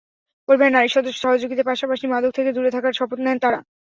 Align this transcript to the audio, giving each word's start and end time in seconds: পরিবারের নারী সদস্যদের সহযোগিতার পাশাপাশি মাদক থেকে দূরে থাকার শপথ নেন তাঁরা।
পরিবারের 0.49 0.75
নারী 0.75 0.89
সদস্যদের 0.89 1.21
সহযোগিতার 1.23 1.69
পাশাপাশি 1.71 2.05
মাদক 2.07 2.31
থেকে 2.33 2.49
দূরে 2.53 2.69
থাকার 2.75 2.93
শপথ 2.93 3.19
নেন 3.21 3.37
তাঁরা। 3.43 3.59